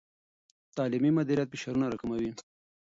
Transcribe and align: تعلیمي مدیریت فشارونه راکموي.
تعلیمي 0.75 1.11
مدیریت 1.17 1.49
فشارونه 1.51 1.85
راکموي. 1.91 2.31